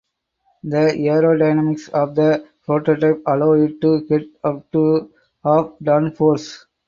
[0.63, 5.11] The aerodynamics of the prototype allow it to get up to
[5.43, 6.65] of downforce.